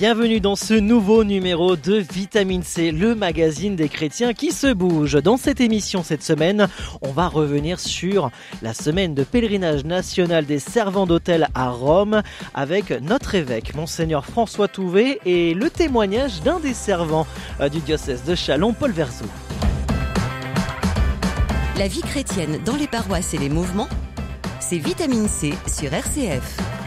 [0.00, 5.18] Bienvenue dans ce nouveau numéro de Vitamine C, le magazine des chrétiens qui se bouge.
[5.22, 6.68] Dans cette émission cette semaine,
[7.02, 8.30] on va revenir sur
[8.62, 12.22] la semaine de pèlerinage national des servants d'hôtel à Rome
[12.54, 17.26] avec notre évêque, monseigneur François Touvet, et le témoignage d'un des servants
[17.60, 19.26] euh, du diocèse de Chalon, Paul Verzeau.
[21.76, 23.90] La vie chrétienne dans les paroisses et les mouvements,
[24.60, 26.79] c'est Vitamine C sur RCF.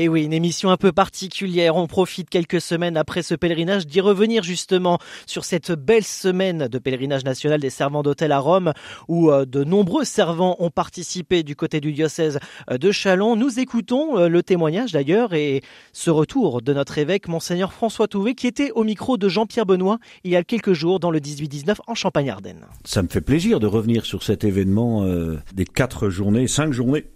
[0.00, 1.74] Et oui, une émission un peu particulière.
[1.74, 6.78] On profite quelques semaines après ce pèlerinage d'y revenir justement sur cette belle semaine de
[6.78, 8.72] pèlerinage national des servants d'hôtel à Rome
[9.08, 12.38] où euh, de nombreux servants ont participé du côté du diocèse
[12.70, 13.34] euh, de Chalon.
[13.34, 15.62] Nous écoutons euh, le témoignage d'ailleurs et
[15.92, 19.98] ce retour de notre évêque, Monseigneur François Touvet, qui était au micro de Jean-Pierre Benoît
[20.22, 22.66] il y a quelques jours dans le 18-19 en Champagne-Ardenne.
[22.84, 25.04] Ça me fait plaisir de revenir sur cet événement
[25.52, 27.06] des quatre journées, cinq journées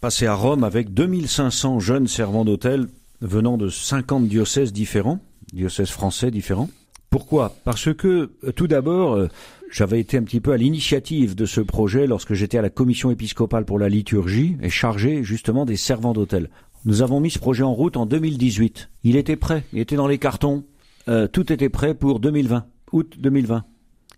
[0.00, 2.86] passé à Rome avec 2500 jeunes servants d'hôtel
[3.20, 5.18] venant de 50 diocèses différents,
[5.52, 6.70] diocèses français différents.
[7.10, 7.56] Pourquoi?
[7.64, 9.28] Parce que euh, tout d'abord, euh,
[9.70, 13.10] j'avais été un petit peu à l'initiative de ce projet lorsque j'étais à la commission
[13.10, 16.50] épiscopale pour la liturgie et chargé justement des servants d'hôtel.
[16.84, 18.90] Nous avons mis ce projet en route en 2018.
[19.04, 20.64] Il était prêt, il était dans les cartons,
[21.08, 23.64] euh, tout était prêt pour 2020, août 2020.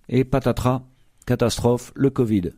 [0.08, 0.82] Et patatras,
[1.26, 2.50] catastrophe, le Covid.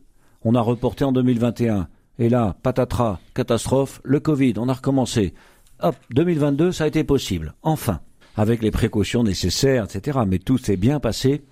[0.43, 1.87] On a reporté en 2021.
[2.19, 5.33] Et là, patatras, catastrophe, le Covid, on a recommencé.
[5.81, 7.55] Hop, 2022, ça a été possible.
[7.63, 8.01] Enfin,
[8.35, 10.19] avec les précautions nécessaires, etc.
[10.27, 11.43] Mais tout s'est bien passé.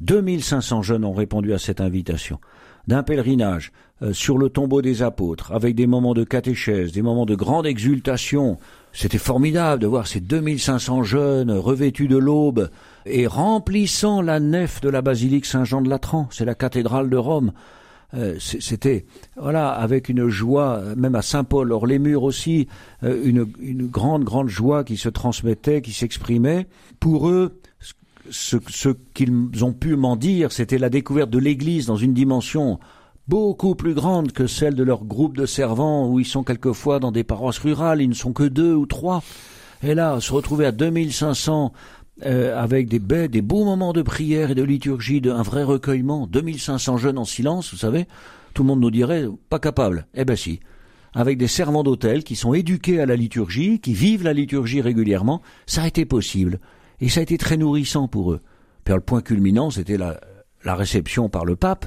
[0.00, 2.38] 2500 jeunes ont répondu à cette invitation.
[2.86, 7.26] D'un pèlerinage euh, sur le tombeau des apôtres, avec des moments de catéchèse, des moments
[7.26, 8.58] de grande exultation.
[8.92, 12.70] C'était formidable de voir ces 2500 jeunes revêtus de l'aube
[13.06, 16.28] et remplissant la nef de la basilique Saint-Jean de Latran.
[16.30, 17.52] C'est la cathédrale de Rome.
[18.14, 19.06] Euh, c'était
[19.36, 22.66] voilà avec une joie, même à Saint-Paul, hors les murs aussi,
[23.04, 26.66] euh, une, une grande grande joie qui se transmettait, qui s'exprimait.
[26.98, 27.60] Pour eux,
[28.30, 32.80] ce, ce qu'ils ont pu m'en dire, c'était la découverte de l'Église dans une dimension
[33.28, 37.12] beaucoup plus grande que celle de leur groupe de servants où ils sont quelquefois dans
[37.12, 39.22] des paroisses rurales, ils ne sont que deux ou trois.
[39.82, 41.72] Et là, se retrouver à 2500
[42.24, 45.62] euh, avec des, bêtes, des beaux moments de prière et de liturgie, de, un vrai
[45.62, 48.06] recueillement, 2500 jeunes en silence, vous savez,
[48.54, 50.06] tout le monde nous dirait pas capable.
[50.14, 50.60] Eh ben si,
[51.14, 55.42] avec des servants d'hôtel qui sont éduqués à la liturgie, qui vivent la liturgie régulièrement,
[55.66, 56.60] ça a été possible.
[57.00, 58.40] Et ça a été très nourrissant pour eux.
[58.84, 60.20] Puis le point culminant, c'était la,
[60.64, 61.86] la, réception par le pape,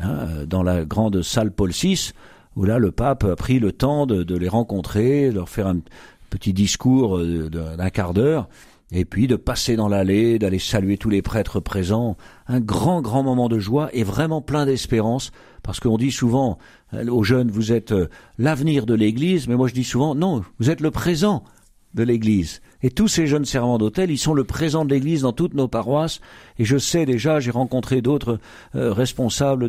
[0.00, 2.12] hein, dans la grande salle Paul VI,
[2.56, 5.68] où là le pape a pris le temps de, de les rencontrer, de leur faire
[5.68, 5.78] un
[6.30, 8.48] petit discours euh, d'un quart d'heure,
[8.92, 12.16] et puis de passer dans l'allée, d'aller saluer tous les prêtres présents,
[12.48, 15.30] un grand, grand moment de joie et vraiment plein d'espérance,
[15.62, 16.58] parce qu'on dit souvent
[16.94, 18.08] euh, aux jeunes, vous êtes euh,
[18.38, 21.44] l'avenir de l'Église, mais moi je dis souvent, non, vous êtes le présent
[21.94, 22.60] de l'Église.
[22.82, 25.68] Et tous ces jeunes servants d'hôtel, ils sont le présent de l'Église dans toutes nos
[25.68, 26.20] paroisses.
[26.58, 28.38] Et je sais déjà, j'ai rencontré d'autres
[28.74, 29.68] euh, responsables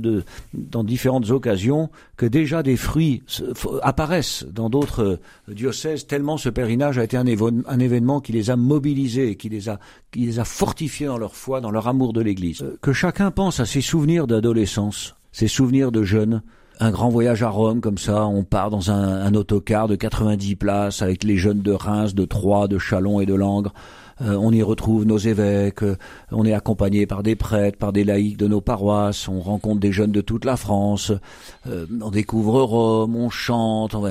[0.54, 3.24] dans différentes occasions, que déjà des fruits
[3.82, 8.50] apparaissent dans d'autres euh, diocèses, tellement ce pèlerinage a été un, un, événement qui les
[8.50, 9.80] a mobilisés, qui les a,
[10.12, 12.62] qui les a fortifiés dans leur foi, dans leur amour de l'Église.
[12.62, 16.44] Euh, que chacun pense à ses souvenirs d'adolescence, ses souvenirs de jeunes,
[16.82, 21.02] un grand voyage à Rome comme ça, on part dans un, autocar de 90 places
[21.04, 23.72] avec les jeunes de Reims, de Troyes, de Chalon et de Langres.
[24.22, 25.96] Euh, on y retrouve nos évêques, euh,
[26.32, 29.92] on est accompagné par des prêtres, par des laïcs de nos paroisses, on rencontre des
[29.92, 31.12] jeunes de toute la France,
[31.68, 33.94] euh, on découvre Rome, on chante.
[33.94, 34.08] On...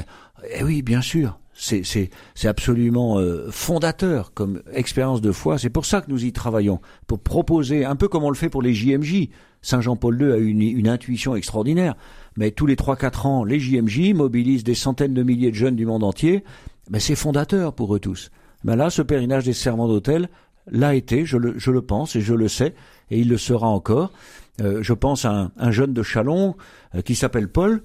[0.54, 2.10] Eh oui, bien sûr, c'est,
[2.44, 3.18] absolument
[3.50, 5.58] fondateur comme expérience de foi.
[5.58, 8.48] C'est pour ça que nous y travaillons, pour proposer, un peu comme on le fait
[8.48, 9.28] pour les JMJ.
[9.62, 11.94] Saint Jean-Paul II a une, une intuition extraordinaire
[12.36, 15.86] mais tous les 3-4 ans, les JMJ mobilisent des centaines de milliers de jeunes du
[15.86, 16.44] monde entier.
[16.90, 18.30] Mais c'est fondateur pour eux tous.
[18.64, 20.28] Mais là, ce pèlerinage des serments d'hôtel
[20.70, 22.74] l'a été, je le, pense et je le sais,
[23.10, 24.12] et il le sera encore.
[24.60, 26.56] Euh, je pense à un, un, jeune de Chalon
[26.94, 27.82] euh, qui s'appelle Paul,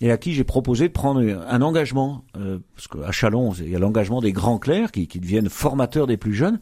[0.00, 3.76] et à qui j'ai proposé de prendre un engagement, euh, parce qu'à Chalon, il y
[3.76, 6.60] a l'engagement des grands clercs qui, deviennent formateurs des plus jeunes,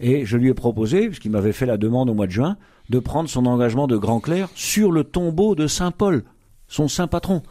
[0.00, 2.56] et je lui ai proposé, puisqu'il m'avait fait la demande au mois de juin,
[2.88, 6.22] de prendre son engagement de grand clerc sur le tombeau de Saint Paul
[6.68, 7.42] son saint patron.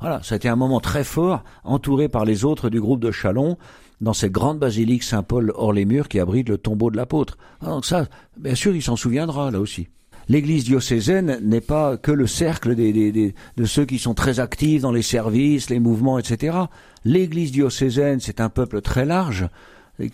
[0.00, 3.56] Voilà, ça a un moment très fort, entouré par les autres du groupe de Chalon,
[4.00, 7.38] dans cette grande basilique Saint-Paul hors les murs qui abrite le tombeau de l'apôtre.
[7.62, 8.06] Donc ça,
[8.36, 9.88] bien sûr, il s'en souviendra là aussi.
[10.28, 15.02] L'église diocésaine n'est pas que le cercle de ceux qui sont très actifs dans les
[15.02, 16.56] services, les mouvements, etc.
[17.04, 19.48] L'église diocésaine, c'est un peuple très large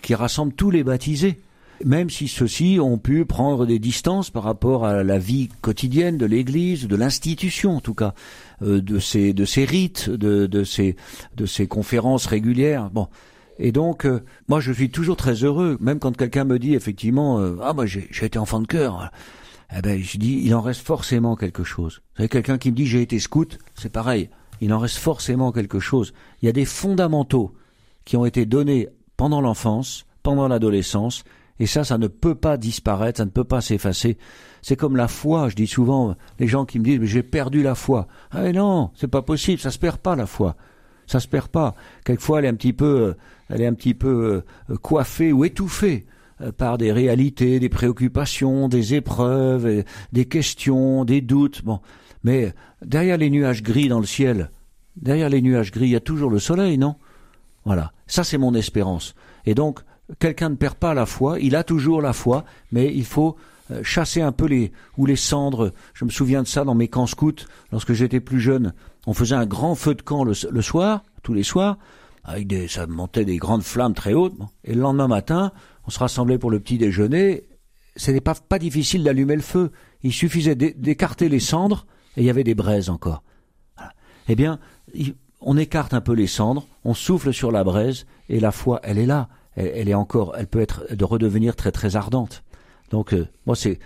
[0.01, 1.39] qui rassemble tous les baptisés.
[1.85, 6.25] Même si ceux-ci ont pu prendre des distances par rapport à la vie quotidienne de
[6.25, 8.13] l'Église, de l'institution en tout cas,
[8.61, 12.89] euh, de ces rites, de de ces conférences régulières.
[12.89, 13.07] Bon.
[13.63, 17.39] Et donc, euh, moi, je suis toujours très heureux, même quand quelqu'un me dit effectivement,
[17.39, 19.11] euh, ah, moi, j'ai été enfant de cœur.
[19.77, 22.01] Eh ben, je dis, il en reste forcément quelque chose.
[22.11, 24.29] Vous savez, quelqu'un qui me dit j'ai été scout, c'est pareil.
[24.61, 26.11] Il en reste forcément quelque chose.
[26.41, 27.53] Il y a des fondamentaux
[28.03, 31.23] qui ont été donnés pendant l'enfance, pendant l'adolescence,
[31.61, 34.17] et ça, ça ne peut pas disparaître, ça ne peut pas s'effacer.
[34.63, 35.47] C'est comme la foi.
[35.47, 38.07] Je dis souvent, les gens qui me disent, mais j'ai perdu la foi.
[38.31, 40.55] Ah mais non, c'est pas possible, ça se perd pas la foi.
[41.05, 41.75] Ça se perd pas.
[42.03, 43.13] Quelquefois, elle est un petit peu, euh,
[43.47, 46.07] elle est un petit peu euh, coiffée ou étouffée
[46.41, 51.63] euh, par des réalités, des préoccupations, des épreuves, des questions, des doutes.
[51.63, 51.79] Bon,
[52.23, 54.49] mais derrière les nuages gris dans le ciel,
[54.95, 56.95] derrière les nuages gris, il y a toujours le soleil, non?
[57.65, 57.91] Voilà.
[58.07, 59.13] Ça, c'est mon espérance.
[59.45, 59.81] Et donc,
[60.19, 63.35] quelqu'un ne perd pas la foi, il a toujours la foi, mais il faut
[63.71, 65.71] euh, chasser un peu les ou les cendres.
[65.93, 68.73] Je me souviens de ça dans mes camps scouts lorsque j'étais plus jeune.
[69.07, 71.77] On faisait un grand feu de camp le, soir, tous les soirs,
[72.23, 74.35] avec des ça montait des grandes flammes très hautes.
[74.63, 75.51] Et le lendemain matin,
[75.85, 77.43] on se rassemblait pour le petit déjeuner.
[77.95, 79.71] Ce n'était pas pas difficile d'allumer le feu.
[80.03, 81.85] Il suffisait d'écarter les cendres
[82.17, 83.23] et il y avait des braises encore.
[84.27, 84.59] Eh bien,
[85.41, 88.97] on écarte un peu les cendres, on souffle sur la braise et la foi, elle
[88.97, 92.43] est là elle, est encore, elle peut être de redevenir très très ardente.
[92.89, 93.79] Donc euh, moi c'est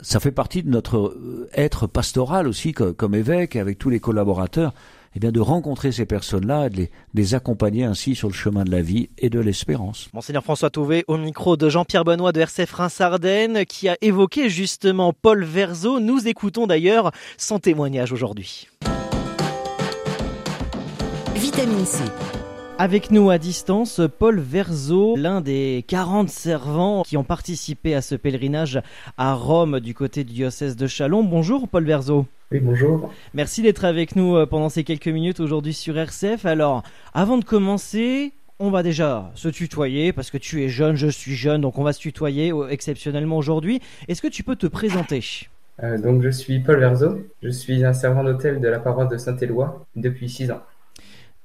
[0.00, 4.00] ça fait partie de notre euh, être pastoral aussi comme, évêque et avec tous les
[4.00, 4.74] collaborateurs,
[5.14, 8.70] eh bien de rencontrer ces personnes-là, de les, les, accompagner ainsi sur le chemin de
[8.70, 10.08] la vie et de l'espérance.
[10.12, 15.12] Monseigneur François Touvé au micro de Jean-Pierre Benoît de RCF Reims-Ardennes qui a évoqué justement
[15.12, 16.00] Paul Verzo.
[16.00, 18.68] Nous écoutons d'ailleurs son témoignage aujourd'hui.
[21.36, 22.02] Vitamine C
[22.78, 28.14] avec nous à distance, Paul Verzo, l'un des 40 servants qui ont participé à ce
[28.14, 28.82] pèlerinage
[29.16, 31.22] à Rome du côté du diocèse de Chalon.
[31.22, 32.26] Bonjour Paul Verzo.
[32.50, 33.10] Oui, bonjour.
[33.34, 36.44] Merci d'être avec nous euh, pendant ces quelques minutes aujourd'hui sur RCF.
[36.44, 36.82] Alors,
[37.14, 41.34] avant de commencer, on va déjà se tutoyer parce que tu es jeune, je suis
[41.34, 43.80] jeune, donc on va se tutoyer euh, exceptionnellement aujourd'hui.
[44.08, 45.24] Est-ce que tu peux te présenter?
[45.82, 47.20] Euh, Donc, je suis Paul Verzo.
[47.42, 50.60] Je suis un servant d'hôtel de la paroisse de Saint-Éloi depuis 6 ans.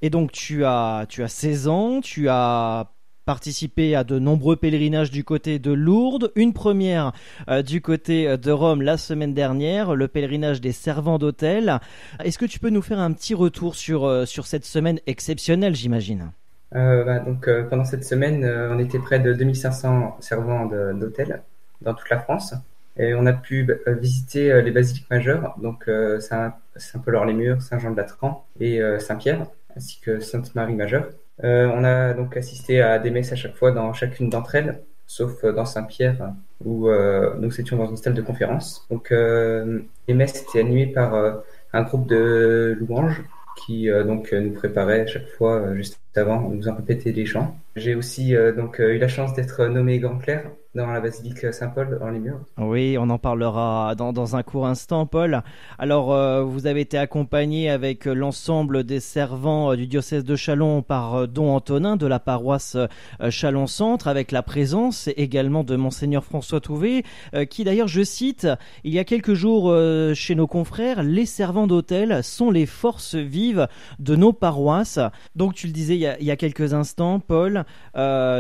[0.02, 2.92] Et donc tu as, tu as 16 ans, tu as
[3.28, 7.12] participé à de nombreux pèlerinages du côté de Lourdes, une première
[7.50, 11.80] euh, du côté de Rome la semaine dernière, le pèlerinage des servants d'hôtel.
[12.24, 16.32] Est-ce que tu peux nous faire un petit retour sur, euh, cette semaine exceptionnelle, j'imagine?
[16.76, 21.42] Euh, bah, donc pendant cette semaine, on était près de 2500 servants d'hôtel
[21.82, 22.54] dans toute la France.
[22.96, 25.88] Et on a pu visiter les basiliques majeures, donc
[26.20, 29.46] Saint-Paul-Hors-les-Murs, Saint-Jean-de-Latran et Saint-Pierre
[29.76, 31.10] ainsi que Sainte Marie Majeure.
[31.44, 34.82] Euh, on a donc assisté à des messes à chaque fois dans chacune d'entre elles,
[35.06, 36.34] sauf dans Saint-Pierre
[36.64, 38.88] où euh, nous étions dans une salle de conférence.
[38.90, 41.42] Donc euh, les messes étaient animées par
[41.74, 43.24] un groupe de louanges
[43.66, 47.56] qui donc nous préparait à chaque fois juste avant, on nous en répétait les chants.
[47.76, 52.10] J'ai aussi donc eu la chance d'être nommé Grand Clair dans la basilique Saint-Paul en
[52.10, 52.40] Limours.
[52.60, 55.42] Oui, on en parlera dans, dans un court instant, Paul.
[55.80, 60.84] Alors, euh, vous avez été accompagné avec l'ensemble des servants euh, du diocèse de Chalon
[60.84, 62.78] par euh, Don Antonin de la paroisse
[63.32, 67.04] Chalon Centre, avec la présence également de monseigneur François Touvé,
[67.50, 68.48] qui d'ailleurs, je cite,
[68.84, 69.74] il y a quelques jours
[70.14, 75.00] chez nos confrères, les servants d'hôtel sont les forces vives de nos paroisses.
[75.36, 77.66] Donc, tu le disais il y a, il y a quelques instants, Paul,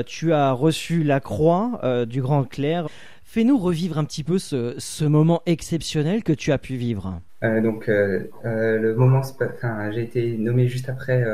[0.05, 2.88] tu as reçu la croix du Grand Clair.
[3.24, 7.22] Fais-nous revivre un petit peu ce, moment exceptionnel que tu as pu vivre.
[7.41, 11.25] Euh, donc, euh, euh, le moment, enfin, j'ai été nommé juste après,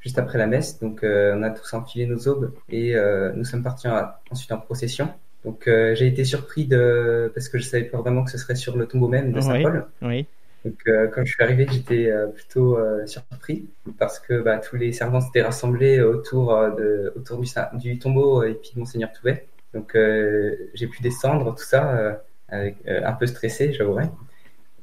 [0.00, 0.78] juste après la messe.
[0.78, 2.94] Donc, on a tous enfilé nos aubes et
[3.34, 3.88] nous sommes partis
[4.30, 5.10] ensuite en procession.
[5.44, 8.78] Donc, j'ai été surpris de parce que je savais pas vraiment que ce serait sur
[8.78, 9.84] le tombeau même de Saint Paul.
[10.00, 10.26] Oui.
[10.64, 10.82] Donc,
[11.14, 16.00] quand je suis arrivé, j'étais plutôt surpris parce que bah, tous les servants s'étaient rassemblés
[16.00, 19.46] autour de autour du, du tombeau et puis Monseigneur Touvet.
[19.74, 22.14] Donc euh, j'ai pu descendre tout ça euh,
[22.48, 24.10] avec, euh, un peu stressé, j'avouerais.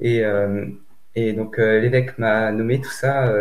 [0.00, 0.22] Et,
[1.14, 3.32] et donc l'évêque m'a nommé tout ça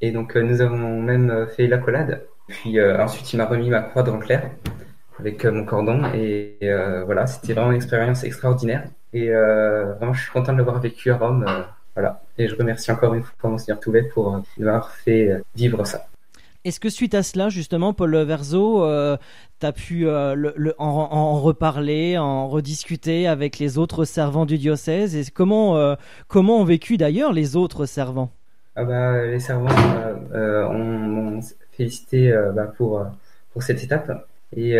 [0.00, 2.26] et donc nous avons même fait l'accolade.
[2.48, 4.50] Puis ensuite il m'a remis ma croix de clair
[5.20, 6.58] avec mon cordon et,
[7.06, 11.16] voilà c'était vraiment une expérience extraordinaire et vraiment je suis content de l'avoir vécu à
[11.16, 11.46] Rome.
[11.94, 16.08] voilà et je remercie encore une fois Monseigneur Touvet pour nous avoir fait vivre ça.
[16.64, 19.18] Est-ce que suite à cela, justement, Paul Verzo, euh,
[19.60, 20.34] tu as pu euh,
[20.78, 25.14] en, reparler, en rediscuter avec les autres servants du diocèse?
[25.14, 25.94] Et comment, euh,
[26.26, 28.30] comment ont vécu d'ailleurs les autres servants?
[28.76, 29.68] Ah bah, Les servants
[30.34, 31.40] ont,
[31.72, 33.04] félicité bah, pour,
[33.52, 34.26] pour cette étape.
[34.56, 34.78] Et il y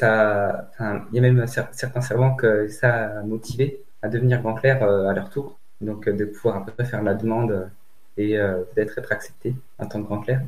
[0.00, 0.68] a
[1.12, 5.58] même certains servants que ça a motivé à devenir grand clerc à leur tour.
[5.80, 7.68] Donc de pouvoir à peu près faire la demande
[8.16, 10.42] et peut-être être accepté en tant que grand clerc.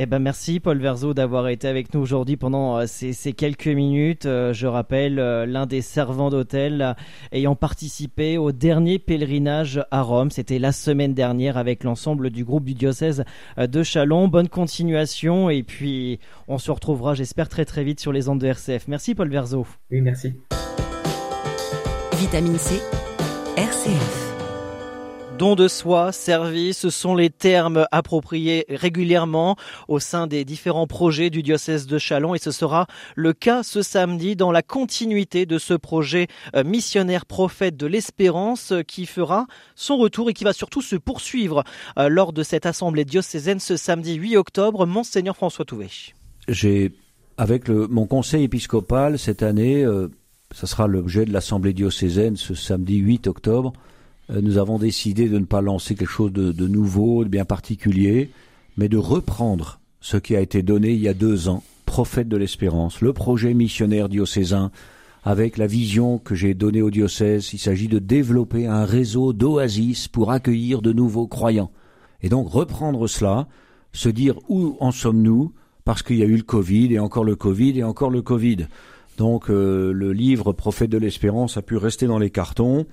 [0.00, 4.26] Eh ben merci Paul Verzo d'avoir été avec nous aujourd'hui pendant euh, ces, quelques minutes.
[4.26, 6.94] Euh, je rappelle euh, l'un des servants d'hôtel
[7.32, 10.30] ayant participé au dernier pèlerinage à Rome.
[10.30, 13.24] C'était la semaine dernière avec l'ensemble du groupe du diocèse
[13.56, 14.28] de Chalon.
[14.28, 18.46] Bonne continuation et puis on se retrouvera j'espère très très vite sur les ondes de
[18.46, 18.86] RCF.
[18.86, 19.66] Merci Paul Verzo.
[19.90, 20.32] Oui merci.
[22.20, 22.80] Vitamine C,
[23.56, 24.27] RCF.
[25.38, 29.54] Don de soi, service, ce sont les termes appropriés régulièrement
[29.86, 33.80] au sein des différents projets du diocèse de Chalon et ce sera le cas ce
[33.80, 36.26] samedi dans la continuité de ce projet
[36.56, 40.96] euh, missionnaire prophète de l'espérance euh, qui fera son retour et qui va surtout se
[40.96, 41.62] poursuivre
[42.00, 44.86] euh, lors de cette assemblée diocésaine ce samedi 8 octobre.
[44.86, 45.88] Monseigneur François Touvet.
[46.48, 46.90] J'ai,
[47.36, 49.86] avec mon conseil épiscopal cette année,
[50.52, 53.97] ce sera l'objet de l'assemblée diocésaine ce samedi 8 octobre, euh,
[54.30, 58.30] nous avons décidé de ne pas lancer quelque chose de, nouveau, de bien particulier,
[58.76, 62.36] mais de reprendre ce qui a été donné il y a deux ans, prophète de
[62.36, 64.70] l'espérance, le projet missionnaire diocésain,
[65.24, 67.52] avec la vision que j'ai donnée au diocèse.
[67.52, 71.70] Il s'agit de développer un réseau d'oasis pour accueillir de nouveaux croyants.
[72.22, 73.48] Et donc reprendre cela,
[73.92, 75.52] se dire où en sommes-nous,
[75.84, 78.66] parce qu'il y a eu le Covid et encore le Covid et encore le Covid.
[79.16, 82.86] Donc euh, le livre Prophète de l'espérance a pu rester dans les cartons.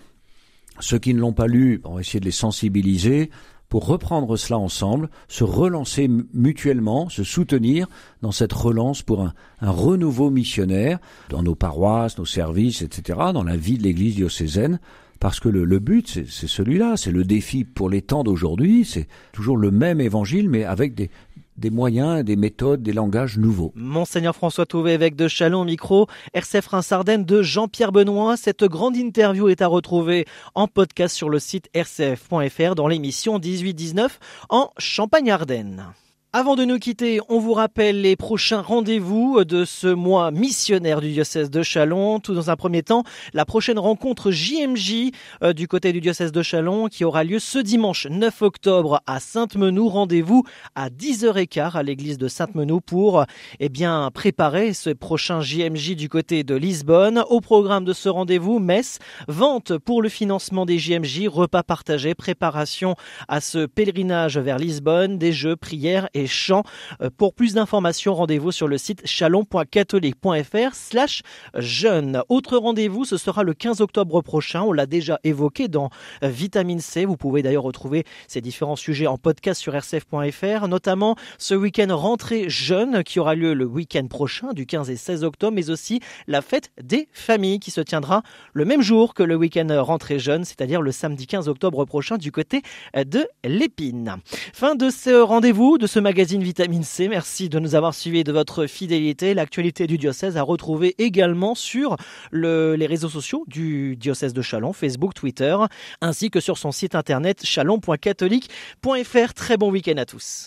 [0.80, 3.30] Ceux qui ne l'ont pas lu, on va de les sensibiliser
[3.70, 7.88] pour reprendre cela ensemble, se relancer mutuellement, se soutenir
[8.22, 13.58] dans cette relance pour un, renouveau missionnaire dans nos paroisses, nos services, etc., dans la
[13.58, 14.80] vie de l'Église diocésaine,
[15.20, 19.08] parce que le, le but, c'est celui-là, c'est le défi pour les temps d'aujourd'hui, c'est
[19.32, 21.10] toujours le même évangile, mais avec des,
[21.58, 23.72] des moyens, des méthodes, des langages nouveaux.
[23.76, 28.38] Monseigneur François Touvet, évêque de Chalon, micro, RCF Reims-Ardennes de Jean-Pierre Benoît.
[28.38, 34.10] Cette grande interview est à retrouver en podcast sur le site rcf.fr dans l'émission 18-19
[34.50, 35.94] en Champagne-Ardenne.
[36.38, 41.14] Avant de nous quitter, on vous rappelle les prochains rendez-vous de ce mois missionnaire du
[41.14, 42.20] diocèse de Chalon.
[42.20, 45.12] Tout dans un premier temps, la prochaine rencontre JMJ
[45.44, 49.22] euh, du côté du diocèse de Chalon qui aura lieu ce dimanche 9 octobre à
[49.22, 49.88] Sainte-Menou.
[49.88, 50.44] Rendez-vous
[50.76, 53.24] à 10h15 à l'église de Sainte-Menou pour
[53.62, 57.24] eh bien, préparer ce prochain JMJ du côté de Lisbonne.
[57.30, 59.00] Au programme de ce rendez-vous, messe,
[59.30, 62.96] vente pour le financement des JMJ, repas partagés, préparation
[63.30, 66.64] à ce pèlerinage vers Lisbonne, des jeux, prières et chants.
[67.02, 71.22] Euh, pour plus d'informations, rendez-vous sur le site chalon.catholique.fr slash
[71.58, 72.22] jeune.
[72.30, 74.62] Autre rendez-vous, ce sera le 15 octobre prochain.
[74.62, 75.90] On l'a déjà évoqué dans
[76.22, 77.06] Vitamine C.
[77.06, 82.50] Vous pouvez d'ailleurs retrouver ces différents sujets en podcast sur rcf.fr, notamment ce week-end rentrée
[82.50, 86.42] jeune qui aura lieu le week-end prochain du 15 et 16 octobre, mais aussi la
[86.42, 90.82] fête des familles qui se tiendra le même jour que le week-end rentrée jeune, c'est-à-dire
[90.82, 92.62] le samedi 15 octobre prochain du côté
[92.96, 94.18] de l'Épine.
[94.54, 97.10] Fin de ce rendez-vous, de ce magazine magazine Vitamine C.
[97.10, 99.34] Merci de nous avoir suivis de votre fidélité.
[99.34, 101.98] L'actualité du diocèse à retrouver également sur
[102.32, 105.58] les réseaux sociaux du diocèse de Chalon, Facebook, Twitter,
[106.00, 109.34] ainsi que sur son site internet chalon.catholique.fr.
[109.34, 110.46] Très bon week-end à tous.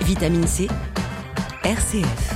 [0.00, 0.66] Vitamine C,
[1.62, 2.33] RCF.